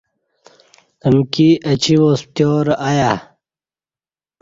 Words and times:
امکی 1.07 1.49
اچی 1.69 1.95
واس 2.01 2.21
پتیارہ 2.27 2.73
ایہ 2.87 3.13